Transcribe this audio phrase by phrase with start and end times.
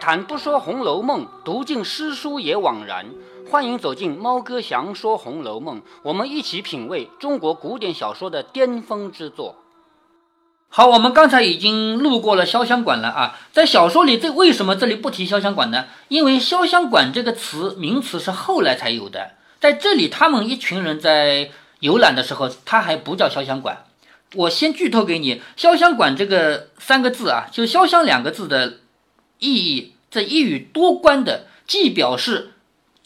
[0.00, 3.06] 谈不说《红楼梦》，读尽诗书也枉然。
[3.50, 9.56] 欢迎走进猫哥祥说《红楼梦》，我们一起品味中国古典小说的巅峰之作。
[10.68, 15.86] 好，我们刚才已经路过了潇湘馆了啊，在小说里，这为什么这里不提潇湘馆呢？
[16.08, 23.84] 因为潇湘馆这个词名词是后来才有的，在这里他们一群人在游览的时候，它还不叫潇湘馆。
[24.34, 28.74] 我先剧透给你，潇湘馆这个三个字啊，就潇湘两个字的
[29.38, 32.52] 意义，这一语多关的，既表示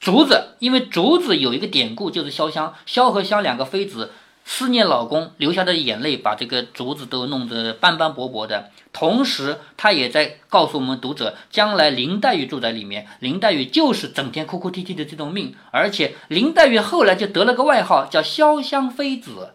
[0.01, 4.13] 竹子，因为竹子有一个典故，就是潇湘，萧和湘两个妃子
[4.45, 8.71] 思念老公流下的眼泪，把这个竹子都弄得斑斑驳驳的。
[8.93, 19.55] 同时，他也在告诉我们读者，将来林黛玉住在里面，林黛玉就是整天哭哭啼啼的这种命，而且林黛玉后来就得了个外号，叫潇湘妃子。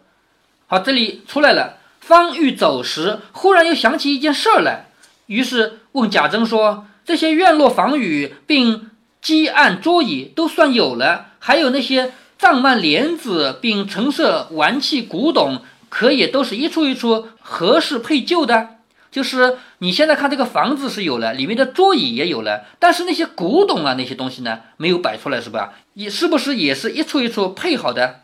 [0.66, 1.78] 好，这里出来了。
[2.00, 4.87] 方欲走时，忽然又想起一件事儿来，
[5.28, 8.90] 于是问贾珍说：“这些院落房宇并
[9.20, 18.76] 几案桌椅都算有了，还有那些帐幔帘子并陈设玩器古董，可也都是一处一处合适配旧的。
[19.10, 25.74] 就是你现在看这个房子是有了，里面的桌椅也有了，但是那些古董啊那些东西呢，没有摆出来，是吧？
[25.92, 28.20] 也是不是也是一处一处配好的？”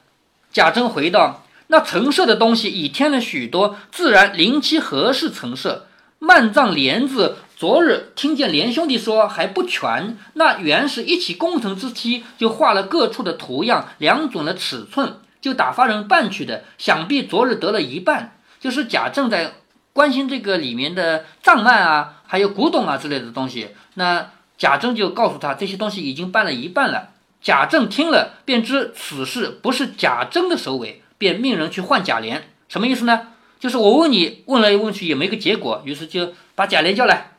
[0.51, 1.43] 贾珍回道。
[1.69, 5.87] 那陈设的东西已添了许多，自然临期合适陈设。
[6.25, 16.65] 幔帐帘子，昨日听见连兄弟说还不全，那原是一起工程之期，就画了各处的图样，量准了尺寸，就打发人办去的。
[16.79, 19.53] 想必昨日得了一半，就是贾政在
[19.93, 23.69] 关心这个里面的藏幔啊，还有古董啊之类的东西。
[23.95, 27.11] 那贾政就告诉他，这些东西已经办了一半了。
[27.43, 31.03] 贾政听了，便知此事不是贾珍的首尾。
[31.17, 33.29] 便命人去换贾琏，什么意思呢？
[33.65, 37.31] 就是我问你，问来问去也没个结果，于是就把贾琏叫来。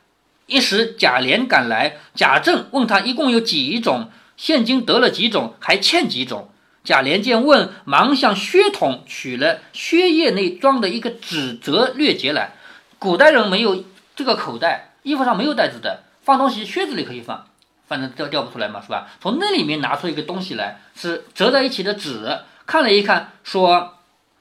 [0.46, 6.50] 一时贾琏赶来，贾政问他一共有几种现金，得了几种，还欠几种。
[6.82, 12.54] 贾琏见问，忙向靴筒取了靴叶内装的一个纸折略结来。
[12.98, 13.84] 古代人没有
[14.16, 17.46] 这个口袋，衣服上没有袋子的，放东西靴子里可以放，
[17.86, 19.06] 反正掉掉不出来嘛，是吧？
[19.20, 22.40] 从那里面拿出一个东西来，是折在一起的纸。
[22.66, 23.94] 看了一看，说：“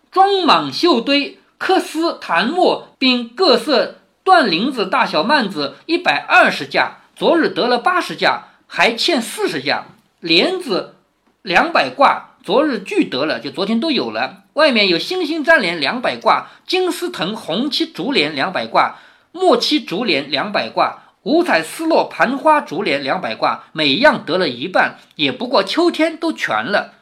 [0.09, 9.85] 装满绣堆、缂丝、檀木，并各色缎林子大小幔子一百二十架，昨日得了八十架，还欠四十架。
[10.19, 10.95] 帘子
[11.41, 14.43] 两百挂，昨日俱得了，就昨天都有了。
[14.53, 18.95] 外面有星星粘帘两百挂，金丝藤红漆竹帘两百挂，
[19.31, 26.93] 墨漆竹帘两百挂，五彩丝络盘花竹帘两百挂，每样得了一半，也不过秋天都全了。”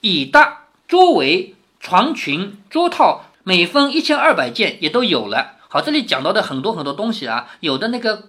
[0.00, 5.52] 椅搭、桌围、床裙、桌套，每分一千二百件，也都有了。
[5.68, 8.24] 好，这里讲到的很多很多东西啊，有的那个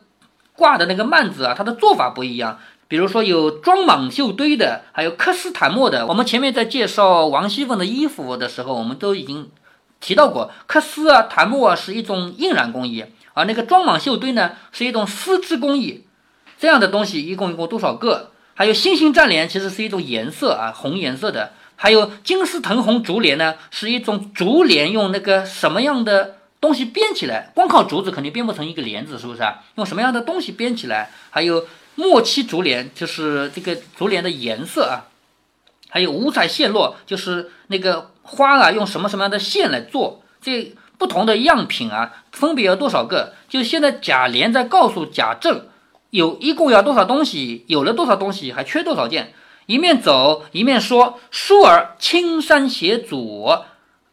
[0.55, 2.57] 挂的那个幔子啊，它的做法不一样。
[2.87, 6.07] 比如说有装满绣堆的，还有缂丝檀墨的。
[6.07, 9.51] 我们前面在介绍王熙凤的衣服的时候，我们都已经
[9.99, 13.03] 提到过，缂丝啊、檀墨啊是一种印染工艺，
[13.33, 16.05] 而那个装满绣堆呢是一种丝织工艺。
[16.57, 18.31] 这样的东西一共一共多少个？
[18.53, 21.51] 还有星星占帘，其实是一种颜色啊，红颜色的。
[21.81, 27.53] 还有金丝藤红竹帘呢，是一种竹帘，用那个什么样的东西编起来？
[27.55, 29.63] 光靠竹子肯定编不成一个帘子，是不是啊？
[29.75, 31.09] 用什么样的东西编起来？
[31.29, 35.07] 还有墨漆竹帘，就是这个竹帘的颜色啊。
[35.89, 40.21] 还有五彩线络，就是那个花啊，用什么什么样的线来做？
[40.41, 43.35] 这不同的样品啊，分别有多少个？
[43.47, 45.67] 就现在贾琏在告诉贾政，
[46.09, 49.33] 有一共要多少东西，有了多少东西，还缺多少件。
[49.69, 53.65] 一面走一面说：“倏儿青山斜左，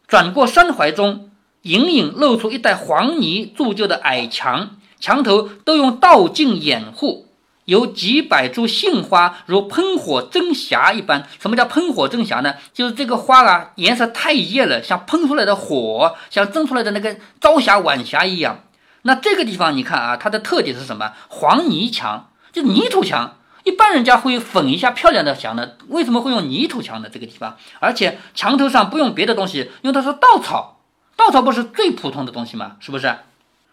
[0.07, 1.31] 转过山怀中，
[1.63, 7.25] 隐隐露出一带黄泥铸就的矮墙，墙头都用道镜掩护，
[7.65, 11.27] 有几百株杏花如喷火蒸霞一般。
[11.39, 12.53] 什么叫喷火蒸霞呢？
[12.71, 18.59] 就是这个花啊，颜色太艳了，像喷出来的火，像蒸出来的那个朝霞晚霞一样。
[19.01, 21.13] 那这个地方你看啊，它的特点是什么？
[21.29, 23.33] 黄泥墙，就泥土墙。”
[23.67, 27.57] 一般人家会粉一下漂亮的墙的，为什么会用泥土墙的这个地方？
[27.81, 30.79] 而且墙头上不用别的东西，用的是稻草。
[31.17, 32.77] 稻草不是最普通的东西吗？
[32.79, 33.13] 是不是？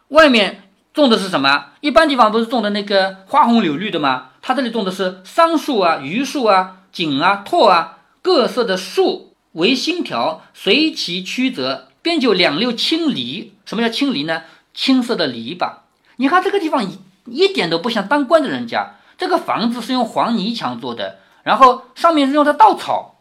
[0.08, 1.66] 外面种的是什么？
[1.80, 4.30] 一般地方不是种的那个花红柳绿的吗？
[4.42, 13.54] 它这里种的是桑树啊、榆树啊、槿啊、拓啊，各色的树为心条，随其曲折，编就两溜青篱。
[13.64, 14.42] 什么叫青篱呢？
[14.74, 15.70] 青色的篱笆。
[16.16, 18.96] 你看这个地方一一点都不像当官的人家。
[19.16, 23.16] 这个房子是用黄泥墙做的，然后上面是用的稻草，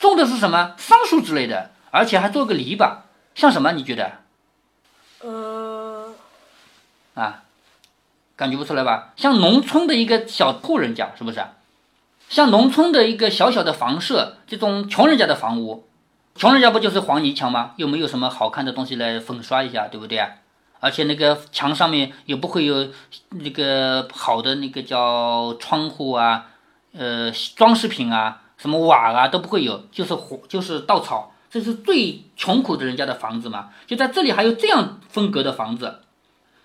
[0.00, 2.98] 种的是什么桑树之类的，而且还做个篱笆，
[3.34, 3.72] 像什么？
[3.72, 4.12] 你觉得？
[5.20, 6.14] 呃，
[7.14, 7.42] 啊，
[8.36, 9.12] 感觉不出来吧？
[9.16, 11.44] 像农村的一个小户人家，是不是？
[12.28, 15.88] 像农村的一个小小的房舍，这种穷人家的房屋，
[16.34, 17.72] 穷人家不就是黄泥墙吗？
[17.76, 20.20] 又没有什么好看的东西来粉刷一下，对不对？
[20.86, 22.86] 而且那个墙上面也不会有
[23.30, 26.46] 那个好的那个叫窗户啊，
[26.96, 33.70] 呃，装饰品啊，什么瓦啊都不会有，就是火就是稻草，这是最穷苦的人家的房子嘛。
[33.88, 36.02] 就在这里还有这样风格的房子。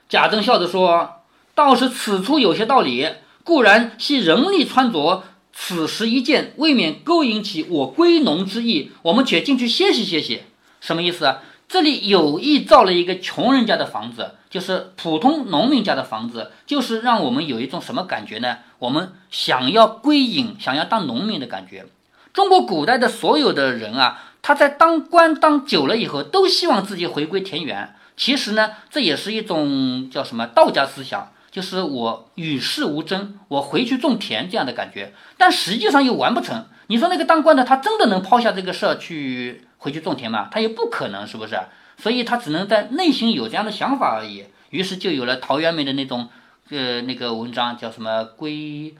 [0.07, 1.23] 贾政笑着说
[1.55, 3.09] ：“倒是此处有些道理，
[3.43, 8.91] 固然系人力穿着。”此时一见，未免勾引起我归农之意。
[9.01, 10.43] 我们且进去歇息歇息。
[10.79, 11.39] 什么意思啊？
[11.71, 18.57] 这里有意造了一个穷人家的房子，就是普通农民家的房子，就是让我们有一种什么感觉呢？
[18.79, 21.85] 我们想要归隐，想要当农民的感觉。
[22.33, 27.95] 中国古代的所有的人啊，他在当官当久了以后，都希望自己回归田园。
[28.17, 31.31] 其实呢，这也是一种叫什么道家思想。
[31.51, 36.65] 就是我与世无争，我回去种田这样的感觉，但实际上又完不成。
[36.87, 40.47] 你说那个当官的，他真的能抛下这个事儿去回去种田嘛？
[40.51, 41.59] 他也不可能，是不是？
[41.97, 44.45] 所以他只能在内心有这样的想法而已。
[44.69, 46.29] 于是就有了陶渊明的那种，
[46.69, 48.93] 呃，那个文章叫什么“归”，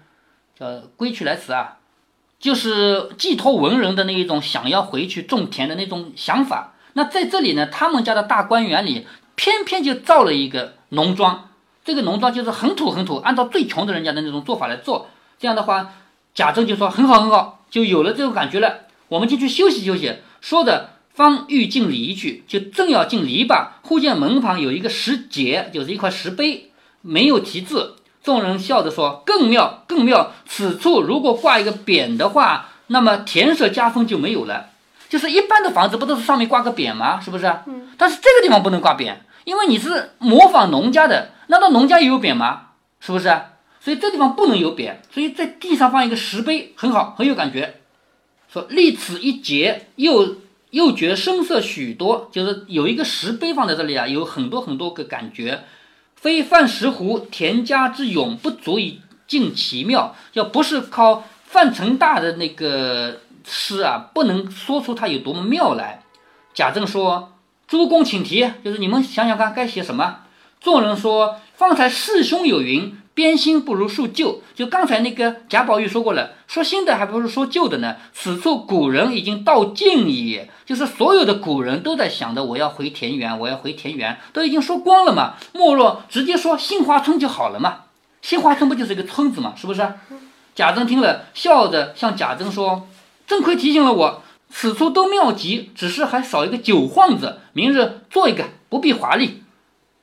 [0.58, 0.66] 叫
[0.98, 1.78] 《归去来辞》啊，
[2.40, 6.74] 就是寄托文人的那一种想要回去种田的那种想法。
[6.94, 9.06] 那在这里呢，他们家的大观园里，
[9.36, 11.50] 偏偏就造了一个农庄。
[11.86, 15.08] 这个农庄就是很土很土，按照最穷的人家的那种做法来做。
[15.38, 15.94] 这样的话，
[16.34, 18.82] 贾政就说很好很好，就有了这种感觉了。
[19.08, 20.18] 我们进去休息休息。
[20.42, 26.72] 说着，方欲进篱去，就正要进篱笆，忽见门旁有一个石碣，就是一块石碑，
[27.02, 27.96] 没有题字。
[28.24, 30.32] 众人笑着说：“更妙，更妙！
[30.46, 34.70] 此处如果挂一个匾的话，那么田舍家风就没有了。
[35.10, 37.20] 就是一般的房子不都是上面挂个匾吗？
[37.20, 37.46] 是不是？
[37.68, 37.90] 嗯。
[37.98, 42.62] 但是这个地方不能挂匾，因为你是模仿农家的。”难道农家也有匾吗？
[43.00, 43.42] 是不是？
[43.80, 47.81] 所以这地方不能有匾，所以在地上放一个石碑很好，很有感觉。
[48.52, 50.36] 说立此一节，又
[50.72, 55.64] 又觉声色许多，就是有一个石碑放在这里啊，有很多很多个感觉。
[56.16, 66.04] 非范石湖田家之勇不足以尽其妙，要不是靠范成大的那个诗啊，不能说出它有多么妙来。
[66.54, 67.34] 贾政说
[67.68, 70.18] ：“诸公请提，就是你们想想看，该写什么。”
[70.62, 74.42] 众人说：“方才师兄有云，编新不如述旧。
[74.56, 77.96] 就刚才那个贾宝玉说过了，说新的还不如说旧的呢。
[78.14, 85.36] 此处古人已经道尽矣，就是所有的古人都在想着我要回田园，我要回田园，都已经说光了嘛。
[85.54, 87.86] 莫若直接说杏花村就好了嘛。
[88.22, 89.94] 杏花村不就是一个村子嘛，是不是？”
[90.54, 92.88] 贾政听了，笑着向贾政说
[93.26, 99.44] ：“正亏提醒了我，此处都妙极，只是还少一个酒晃子，明日做一个，不必华丽。”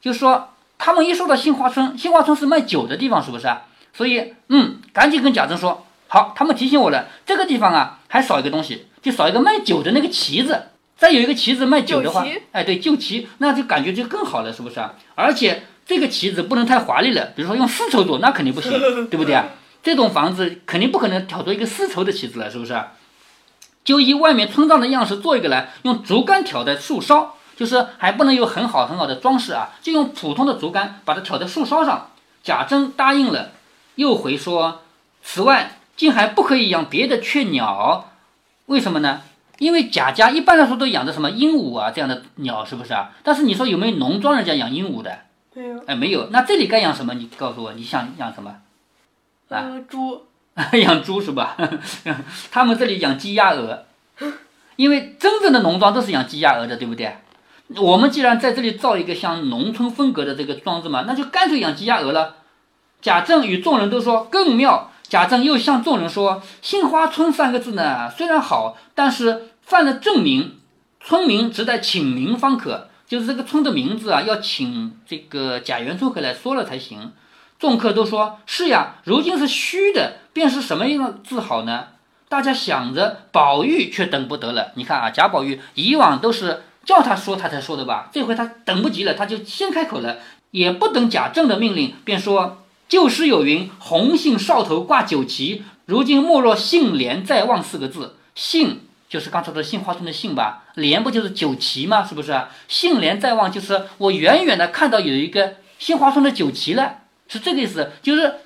[0.01, 3.49] 就说他们一说到杏花村，杏花村是卖酒的地方，是不是？
[3.93, 10.69] 所以，嗯，赶紧跟贾政说，好，他们提醒我了，这个地方啊，还少一个东西，就少一个卖酒的那个旗子。
[10.97, 14.95] 再有一个旗子卖酒的话，哎，对，旧旗，那就感觉就更好了，是不是啊？
[15.15, 18.73] 而且这个旗子不能太华丽了，比如说用丝绸做，那肯定不行，
[19.09, 19.47] 对不对啊？
[19.83, 22.81] 这种房子肯定不可能挑出一个丝绸的旗子来，是不是？
[23.85, 27.35] 就依外面村庄的样式做一个来，用竹竿挑的树梢。
[27.59, 32.11] 就是还不能有很好很好的装饰啊，就用普通的竹竿把它挑在树梢上。
[32.45, 33.51] 贾珍答应了，
[33.97, 34.83] 又回说
[35.21, 38.13] ：“此外，竟还不可以养别的雀鸟，
[38.67, 39.23] 为什么呢？
[39.59, 43.11] 因为贾家一般来说都养的什么鹦鹉啊这样的鸟，是不是啊？
[43.25, 45.19] 但是你说有没有农庄人家养鹦鹉的？
[45.55, 45.83] 没有。
[45.87, 46.29] 哎，没有。
[46.31, 47.15] 那这里该养什么？
[47.15, 48.55] 你告诉我，你想养什么？
[49.51, 50.25] 啊，猪。
[50.81, 51.57] 养猪是吧？
[52.51, 53.85] 他们这里养鸡鸭鹅，
[54.75, 57.17] 因为真正的农庄都是养鸡鸭鹅的，对不对？
[57.77, 62.37] 我们既然在这里造一个像农村风格的这个庄子嘛，那就干脆养鸡鸭鹅了。
[63.03, 64.91] 贾政与众人都说更妙。
[65.03, 70.59] 贾政又向众人说：“杏花村三个字呢，虽然好，但是犯了正名，
[71.01, 72.89] 村民只得请名方可。
[73.07, 77.13] 就是这个村的名字啊，要请这个贾元春回来说了才行。”
[77.59, 81.89] 众客都说：“是呀，如今是虚的，便是什么样的字好呢？”
[82.31, 84.73] 大家想着，宝玉却等不得了。
[84.75, 86.63] 你看啊，贾宝玉以往都是。
[86.89, 88.09] 叫他说，他才说的吧。
[88.11, 90.21] 这回他等不及了，他就先开口了，
[90.53, 95.65] 也不等贾政的命令，便说：“旧诗有云，红杏梢头挂酒旗。
[95.85, 98.17] 如今莫若杏帘在望四个字。
[98.35, 100.65] 杏就是刚才的杏花村的杏吧？
[100.77, 102.03] 帘不就是酒旗吗？
[102.03, 102.35] 是不是？
[102.69, 107.93] 杏帘在望就是我远远的看到有一个杏花村的酒旗了，是这个意思。
[108.01, 108.37] 就是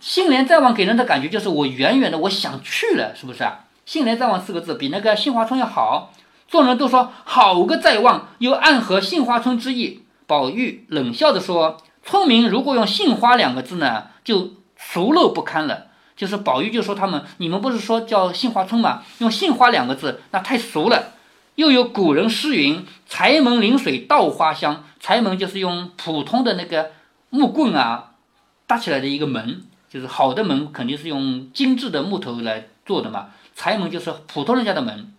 [0.00, 3.48] 杏帘在望给人的感觉就是我远远的我想去了，是不是？
[3.86, 6.12] 杏帘在望四个字比那个杏花村要好。”
[6.54, 10.04] 众人都说好个在望，又暗合杏花村之意。
[10.24, 15.88] 宝玉冷笑着说：“村民如果用杏花两个字呢，就俗陋不堪了。
[16.16, 19.02] 就是宝玉就说他们，你们不是说叫杏花村吗？
[19.18, 21.14] 用杏花两个字，那太俗了。
[21.56, 26.92] 又有古人诗云：“柴门临水稻花香。”柴门就是用普通的那个
[27.30, 28.12] 木棍啊
[28.68, 33.30] 搭起来的一个门，就是好的门肯定是用精致的木头来做的嘛。
[33.56, 35.12] 柴门就是普通人家的门。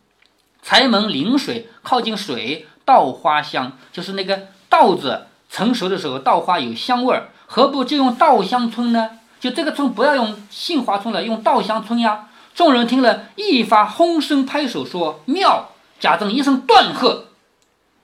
[0.66, 7.30] 柴门临水，靠近水，稻花香，就是那个稻子成熟的时候，稻花有香味儿。
[7.46, 9.20] 何不就用稻香村呢？
[9.40, 12.30] 就这个村不要用杏花村了，用稻香村呀！
[12.56, 15.70] 众人听了一发轰声拍手说妙。
[16.00, 17.26] 贾政一声断喝，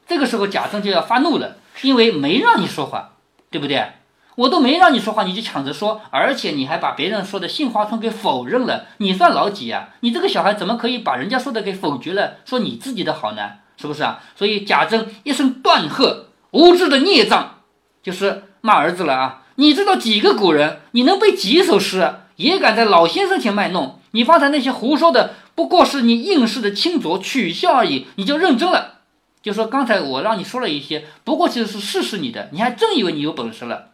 [0.07, 3.13] 这个时候贾政就要发怒了，因为没让你说话，
[3.49, 3.91] 对不对？
[4.35, 9.89] 我都没让你说话，你就抢着说，而且你还把别人说的杏花村给否认了，你算老几啊？
[9.99, 13.51] 你这个小孩怎么可以把人家说的给否决了，说你自己的好呢？
[13.77, 14.21] 是不是啊？
[14.35, 17.61] 所以贾政一声断喝，无知的孽障，
[18.01, 19.43] 就是骂儿子了啊！
[19.55, 20.79] 你知道几个古人？
[20.91, 22.15] 你能背几首诗？
[22.37, 23.99] 也敢在老先生前卖弄？
[24.11, 28.07] 你方才那些胡说的，不过是你应试的轻浊取笑而已。
[28.15, 28.99] 你就认真了，
[29.41, 32.49] 就说刚才我让你说了一些，不过其实是试试你的。
[32.51, 33.90] 你还真以为你有本事了？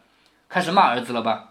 [0.48, 1.50] 开始骂儿子了吧？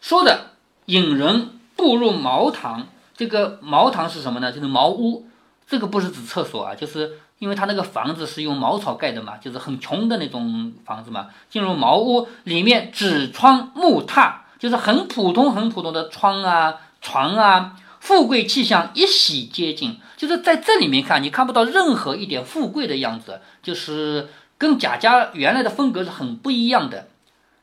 [0.00, 0.52] 说的
[0.86, 2.86] 引人步入茅堂。
[3.16, 4.52] 这个茅堂是什么呢？
[4.52, 5.26] 就是茅屋。
[5.66, 7.18] 这个不是指厕所啊，就是。
[7.38, 11.28] 因为他那个房子是用茅草盖的嘛，就是很穷的那种房子嘛。
[11.48, 20.00] 进入茅屋里面，纸窗木榻，就是很普通、很普通的窗啊、床啊，富贵气象一洗接近。
[20.16, 27.06] 就是在这里面看，你看不到任何一点富贵的样子，就是跟贾家原来的风格是很不一样的。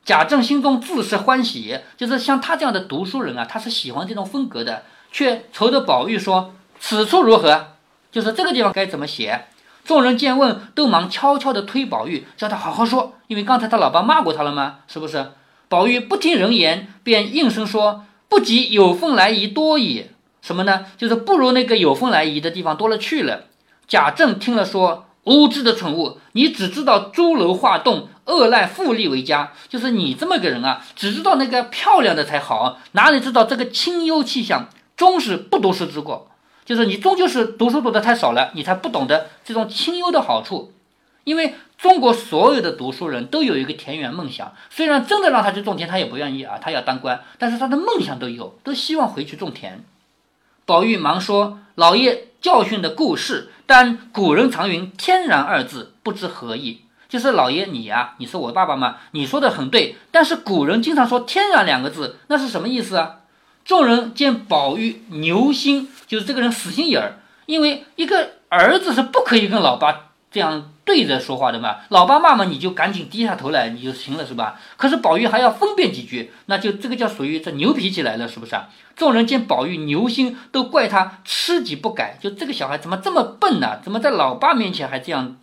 [0.06, 7.72] 贾政心中自是欢喜，就是像他这样的读书人啊，他是喜欢这种风格的，却愁得宝玉说：“此处如何？
[8.12, 9.46] 就是这个地方该怎么写？”
[9.84, 14.76] 众人见问，都忙悄悄地推宝玉，叫他好好说，因为刚才他老爸骂过他了吗？
[14.86, 15.32] 是不是？
[15.68, 20.06] 宝玉不听人言，便应声说：“不及有风来仪多矣。”
[20.40, 20.86] 什么呢？
[20.96, 23.46] 就是不如那个有风来仪的地方多了去了。
[23.88, 36.28] 贾政听了说：“无知的蠢物，你只知道朱楼画栋，恶赖富丽为家，就是你这么个人啊，只知道那个漂亮的才好，哪里知道这个清幽气象，终是不读书之过。”
[36.66, 40.72] 就是你终究是读书读的太少了，你才不懂得这种清幽的好处。
[41.22, 49.84] 因为中国所有的读书人都有一个田园梦想，虽然真的让他去种田，他也不愿意啊，他要当官，但是他的梦想都有，都希望回去种田。
[50.64, 56.82] 宝玉忙说：“老爷教训的故事，但古人常云‘天然’二字，不知何意。
[57.08, 63.16] 就是老爷你呀，你是我爸爸吗，你说的很对，但是古人经常说‘天然’两个字，那是什么意思啊？”
[63.64, 71.78] 众人见宝玉牛心，就是这个人死心眼儿，因为一个儿子是不可以跟老爸这样对着说话的嘛。
[71.88, 74.60] 老爸骂嘛，你就赶紧低下头来，你就行了，是吧？
[74.76, 78.68] 可是宝玉还要分辨几句，那就这个叫属于这牛脾气来了，是不是啊？
[78.94, 83.80] 众人见宝玉牛心，都怪他吃己不改，就这个小孩怎么这么笨呢？
[83.82, 85.36] 怎么在老爸面前还这样？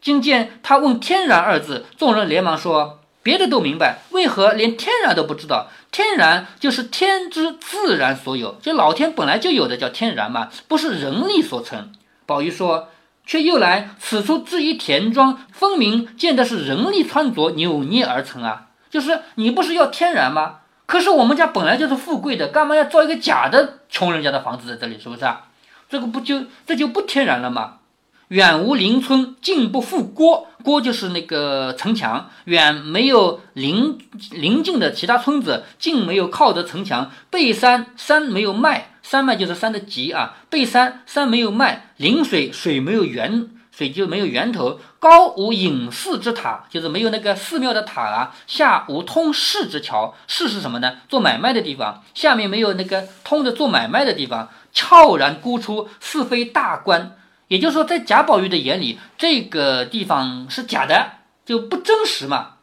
[0.00, 3.00] 今见他问“天然”二字，众人连忙说。
[3.22, 5.66] 别的都明白，为何连天然都不知道？
[5.90, 11.90] 天然就是天之自然所有，就老天本来就有的叫天然嘛，不是人力所成。
[12.24, 12.90] 宝玉说
[13.26, 18.66] ：“却又来此处置一田庄，分明见的是人力穿着扭捏而成啊！
[18.88, 20.58] 就是你不是要天然吗？
[20.86, 25.00] 可是我们家本来就是富贵的，干嘛要造一个假的穷人家的房子在这里？
[25.00, 25.46] 是不是啊？
[25.88, 27.78] 这个不就这就不天然了吗？”
[28.28, 30.48] 远无邻村，近不复郭。
[30.64, 33.96] 郭就是那个城墙，远没有邻
[34.32, 37.12] 邻近的其他村子，近没有靠着城墙。
[37.30, 40.38] 背山山没有脉，山脉就是山的脊啊。
[40.50, 44.80] 背山山没有脉，临水水没有源，水就没有源头。
[44.98, 48.34] 高无隐寺之塔，就是没有那个寺庙的塔啊。
[48.48, 50.96] 下无通市之桥，市是什么呢？
[51.08, 52.02] 做买卖的地方。
[52.12, 54.48] 下面没有那个通着做买卖的地方。
[54.72, 57.16] 悄然孤出，是非大官。
[57.48, 61.12] 也就是说，在贾宝玉的眼里，这个地方是假的，
[61.44, 62.54] 就不真实嘛。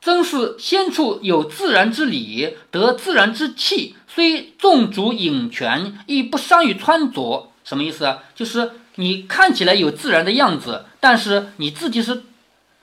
[0.00, 7.50] 真是先处有自然之理，得自然之气，虽纵足隐泉，亦不伤于穿着。
[7.64, 8.18] 什么意思啊？
[8.34, 12.22] 就是你看起来有自然的样子，但是你自己是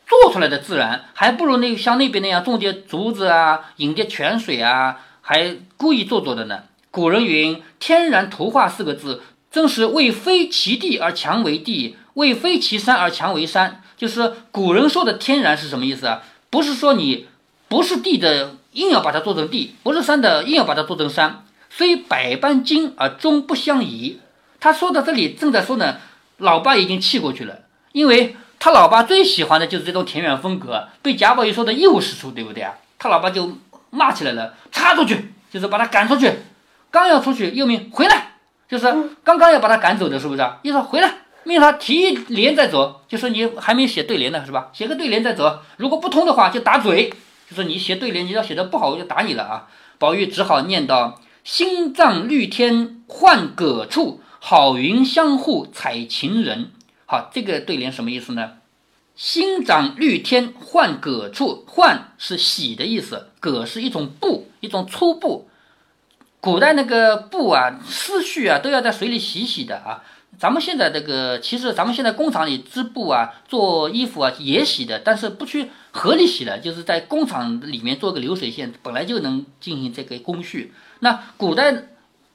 [0.06, 6.64] 做出来的自然，还不如那像那边那样种点竹子啊，引点泉水啊，还故意做作的呢。
[6.92, 9.24] 古人云：“天然图画”四个字。
[9.54, 13.82] 正是为非其地而强为地，为非其山而强为山。
[13.96, 16.24] 就是古人说的天然是什么意思啊？
[16.50, 17.28] 不是说你
[17.70, 21.46] 不是地的，硬要把它做成地；不是山的，硬要把它做成山。
[21.70, 24.20] 虽百般精而终不相宜。
[24.60, 25.98] 他说到这里，正在说呢，
[26.38, 27.60] 老爸已经气过去了，
[27.92, 32.74] 因为他老爸最喜欢的就是这种田园风格，被贾宝玉说的一无是处，对不对啊？
[32.98, 33.56] 他老爸就
[33.92, 36.32] 骂起来了，插出去，就是把他赶出去。
[36.90, 38.33] 刚要出去，又命回来，
[38.74, 38.92] 就是
[39.24, 40.44] 刚刚要把他赶走的，是不是？
[40.64, 41.14] 又说回来，
[41.44, 44.72] 命他提联再走，就说你还没写对联呢，是吧？
[44.74, 47.14] 写个对联再走，如果不通的话就打嘴，
[47.48, 49.68] 就说你写对联，你要写的不好，我就打你了啊！
[50.00, 56.72] 宝玉只好念到：“心脏绿天换葛处，好云相互采晴人。”
[57.06, 58.54] 好，这个对联什么意思呢？
[59.16, 65.48] 心长绿天换葛处，换是喜的意思，葛是一种布，一种粗布。
[66.44, 70.04] 古代那个布啊，丝絮啊，都要在水里洗洗的啊。
[70.38, 80.74] 咱们现在这个，其实咱们现在工厂里织布啊，做衣服啊也洗的，但是不去河里洗了，就是在工厂里面做个流水线，本来就能进行这个工序。
[81.00, 81.74] 那古代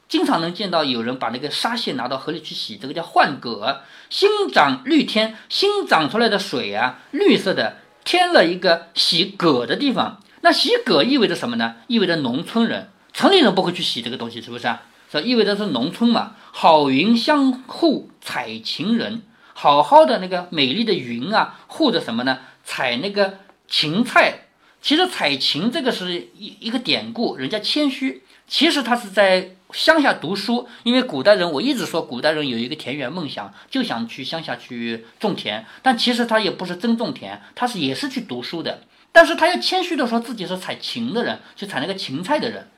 [0.09, 3.83] 经常能见到有人把那个纱线拿到河里去洗，这个叫换葛。
[4.09, 10.23] 新长绿天，新长出来的水啊，绿色的，添了一个洗葛的地方。
[10.41, 11.75] 那洗葛意味着什么呢？
[11.89, 12.89] 意味着农村人。
[13.19, 14.81] 城里人不会去洗这个东西，是不是啊？
[15.11, 16.37] 这意味着是农村嘛。
[16.53, 19.23] 好云相护采情人，
[19.55, 22.39] 好好的那个美丽的云啊，护着什么呢？
[22.63, 24.47] 采那个芹菜。
[24.81, 28.23] 其实采芹这个是一一个典故，人家谦虚。
[28.47, 35.67] 其实他是在乡下读书，因为古代人我一直说古代人有一个田园梦想，就想去乡下去种田。
[35.83, 38.83] 但其实他也不是真种田，他是也是去读书的。
[39.11, 42.69] 但是他又谦虚的说自己是采芹的人，去采那个芹菜的人。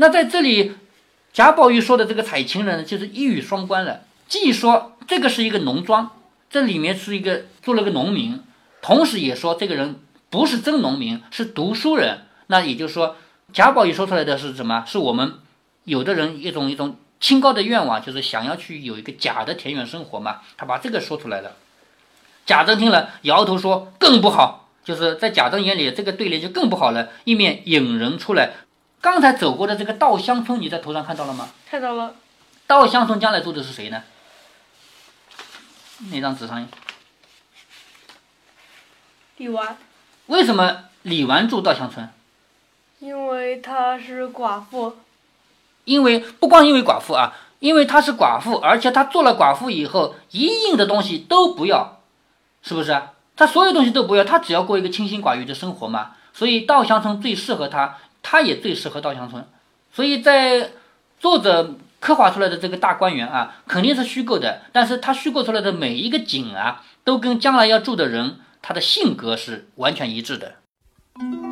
[0.00, 0.74] 那在这里，
[1.32, 6.12] 贾宝玉说的这个采芹人就是一语双关了，既说这个是一个农庄，
[6.48, 8.40] 这里面是一个做了个农民，
[8.80, 9.96] 同时也说这个人
[10.30, 12.20] 不是真农民，是读书人。
[12.46, 13.16] 那也就是说，
[13.52, 14.84] 贾宝玉说出来的是什么？
[14.86, 15.34] 是我们
[15.82, 20.42] 有的人一种一种清高的愿望，就是想要去有一个假的田园生活嘛。
[20.56, 21.56] 他把这个说出来了，
[22.46, 28.52] 贾政听了摇头说更不好，就是在贾政眼里，这个对联就更不好了，一面引人出来。
[29.00, 31.48] 刚才走过的这个稻香村，你在头上看到了吗？
[31.70, 32.14] 看到了。
[32.66, 34.02] 稻香村将来住的是谁呢？
[36.10, 36.68] 那张纸上。
[39.36, 39.76] 李纨。
[40.26, 42.08] 为什么李纨住稻香村？
[42.98, 44.96] 因为她是寡妇。
[45.84, 52.00] 因为不光因为寡妇啊，因为她是寡妇，而且她做了寡妇以后，一应的东西都不要，
[52.62, 53.00] 是不是？
[53.36, 56.16] 她所有东西都不要，她只要过一个清心寡欲的生活嘛。
[56.32, 57.96] 所以稻香村最适合她。
[58.22, 59.44] 他也最适合稻香村，
[59.92, 60.70] 所以在
[61.18, 70.54] 作者刻画出来的这个大观园啊，肯定是虚构的，但是他虚构出来的每一个景啊，都跟将来要住的人他的性格是完全一致的。《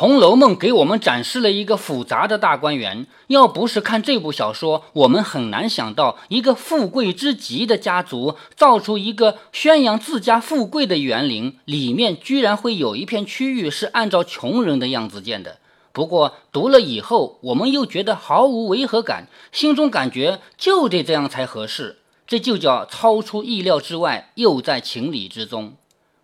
[0.00, 3.08] 红楼梦》给我们展示了一个复杂的大观园。
[3.26, 15.58] 要不是看这部小说，我们很难想到一个富贵之极的家族造出一个宣扬自家富贵的园林，里面居然会有一片区域是按照穷人的样子建的。
[15.90, 21.98] 不过读了以后，我们又觉得毫无违和感，心中感觉就得这样才合适。
[22.24, 25.72] 这就叫超出意料之外，又在情理之中。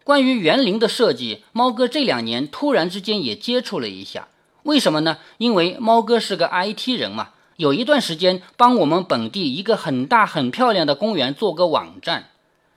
[0.05, 4.29] 关于园林的设计，猫哥这两年突然之间也接触了一下。
[4.65, 5.17] 为什么呢？
[5.39, 12.29] 因为猫哥是个 IT 人嘛，有一段时间帮我们本地一个很大很漂亮的公园做个网站。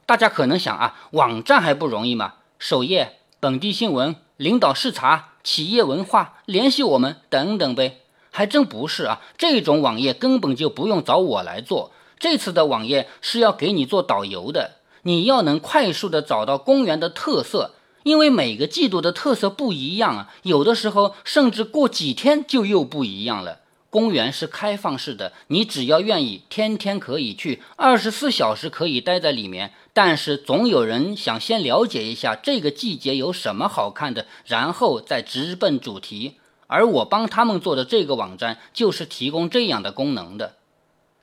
[0.05, 2.35] 大家可能想啊，网站还不容易吗？
[2.59, 7.99] 首页、本地新闻、领导视察、企业文化、联系我们等等呗。
[8.31, 11.91] 还真不是啊，这种网页根本就不用找我来做。
[12.17, 14.76] 这次的网页是要给你做导游的。
[15.07, 17.71] 你要能快速的找到公园的特色，
[18.03, 23.59] 因为每个季度的特色不一样啊，有的时候甚至过几天就又不一样了。
[23.89, 29.71] 公园是开放式的，你只要愿意，天天可以去，二十四小时可以待在里面。
[29.93, 36.33] 但是总有人想先了解一下这个季节有什么好看的，然后再直奔主题。
[36.67, 40.55] 而我帮他们做的这个网站就是提供这样的功能的。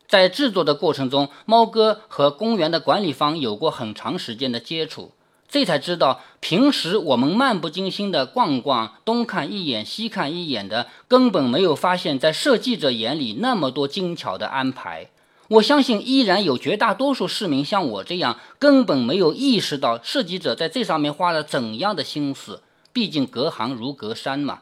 [0.06, 5.12] 在制作的过程中，猫哥和公园的管理方有过很长时间的接触，
[5.48, 15.08] 这才知道平时我们漫不经心的逛逛，东看一眼西看一眼的，根本没有发现，在设计者眼里那么多精巧的安排。
[15.48, 22.62] 我相信，依然有绝大多数市民像我这样，根本没有意识到设计者在这上面花了怎样的心思。
[22.92, 24.60] 毕竟隔行如隔山嘛。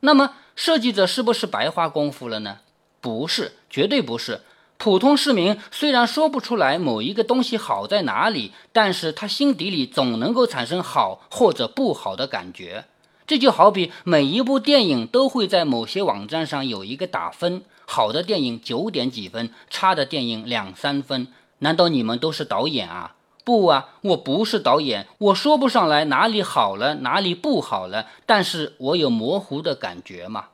[0.00, 2.58] 那么，设计者是不是白花功夫了呢？
[3.00, 4.42] 不是，绝对不是。
[4.82, 12.86] 普通市民虽然说不出来某一个东西好在哪里，但是他心底里总能够产生好或者不好的感觉。
[13.26, 21.28] 这就好比每一部电影都会在某些网站上有一个打分，好的电影九点几分，差的电影两三分。
[21.58, 23.16] 难道你们都是导演啊？
[23.44, 30.46] 不啊，我不是导演，我说不上来哪里好了，哪里不好了，但是我有模糊的感觉嘛。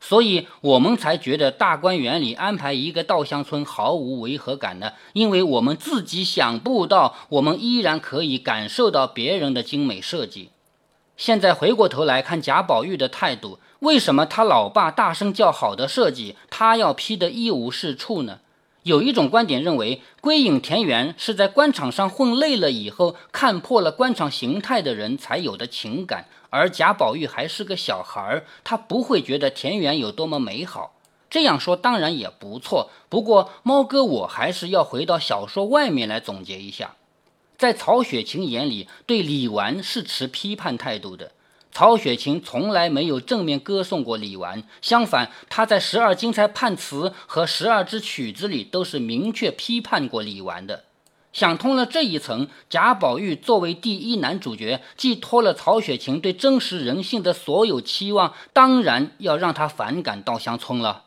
[0.00, 10.50] 所以我们才觉得大观园里安排一个稻香村毫无违和感呢，因为我们自己想不到，我们依然可以感受到别人的精美设计。
[11.16, 18.40] 现在回过头来看贾宝玉的态度，为什么他老爸大声叫好的设计，他要批的一无是处呢？
[18.84, 26.26] 有一种观点认为，归隐田园是在官场上混累了以后，看破了官场形态的人才有的情感。
[26.48, 30.94] 而贾宝玉还是个小孩儿，他不会觉得田园有多么美好。
[31.28, 36.96] 这样说当然也不错，不过猫哥我还是要回到小说外面来总结一下。
[37.56, 41.32] 在曹雪芹眼里，对李纨是持批判态度的。
[41.72, 50.84] 曹雪芹从来没有正面歌颂过李纨，相反，他在《十二金钗判词》和《十二支曲子》里都是明确批判过李纨的。
[51.32, 61.04] 想通了这一层，贾宝玉作为第一男主角，寄托了曹雪芹对真实人性的所有期望，当然要让他反感稻香村了。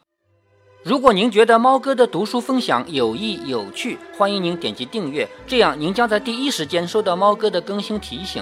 [0.81, 8.41] 如果您觉得猫哥的读书分享有益有趣，欢迎您点击订阅，这样您将在第一时间收到猫哥的更新提醒。